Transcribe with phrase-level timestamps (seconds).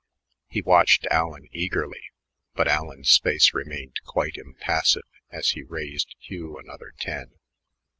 [0.49, 2.05] He watched Allen eagerly,
[2.55, 7.37] but Allen's face remained quite impassive as he raised Hugh another ten.